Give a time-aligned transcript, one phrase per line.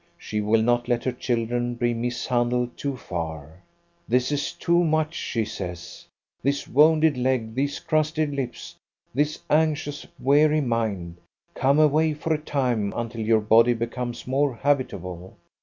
[0.17, 3.61] she will not let her children be mishandled too far.
[4.07, 6.07] "This is too much," she says;
[6.41, 8.75] "this wounded leg, these crusted lips,
[9.13, 11.17] this anxious, weary mind.
[11.53, 15.37] Come away for a time, until your body becomes more habitable."